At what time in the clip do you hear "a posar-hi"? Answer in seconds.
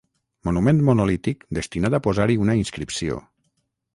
1.97-2.39